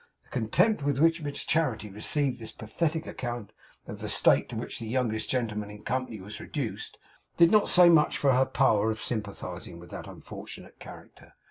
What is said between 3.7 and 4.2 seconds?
of the